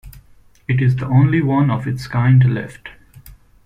It 0.67 0.81
is 0.81 0.95
the 0.95 1.05
only 1.05 1.43
one 1.43 1.69
of 1.69 1.85
its 1.87 2.07
kind 2.07 2.43
left. 2.55 2.89